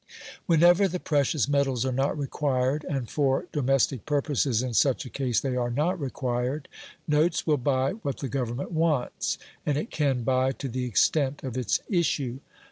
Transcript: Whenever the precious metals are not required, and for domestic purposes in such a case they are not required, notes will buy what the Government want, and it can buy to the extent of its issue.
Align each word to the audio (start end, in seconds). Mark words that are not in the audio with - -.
Whenever 0.47 0.87
the 0.87 0.99
precious 0.99 1.47
metals 1.47 1.85
are 1.85 1.91
not 1.91 2.17
required, 2.17 2.83
and 2.89 3.07
for 3.07 3.45
domestic 3.51 4.03
purposes 4.07 4.63
in 4.63 4.73
such 4.73 5.05
a 5.05 5.11
case 5.11 5.39
they 5.39 5.55
are 5.55 5.69
not 5.69 5.99
required, 5.99 6.67
notes 7.07 7.45
will 7.45 7.55
buy 7.55 7.91
what 7.91 8.17
the 8.17 8.27
Government 8.27 8.71
want, 8.71 9.37
and 9.63 9.77
it 9.77 9.91
can 9.91 10.23
buy 10.23 10.53
to 10.53 10.67
the 10.67 10.85
extent 10.85 11.43
of 11.43 11.55
its 11.55 11.81
issue. 11.87 12.39